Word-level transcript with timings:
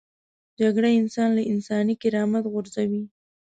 جګړه 0.59 0.89
انسان 1.01 1.29
له 1.37 1.43
انساني 1.51 1.93
کرامت 2.01 2.43
غورځوي 2.53 3.03